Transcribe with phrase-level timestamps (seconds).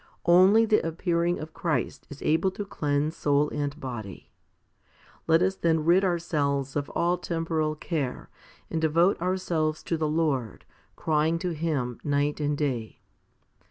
[0.25, 4.31] Only the appearing of Christ is able to cleanse soul and body.
[5.27, 8.27] Let us then rid' ourselves of all temporal care,
[8.71, 13.01] and devote ourselves to the Lord, crying to Him night and day.